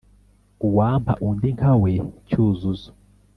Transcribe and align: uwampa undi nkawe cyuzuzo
uwampa 0.67 1.13
undi 1.27 1.49
nkawe 1.57 1.91
cyuzuzo 2.27 2.89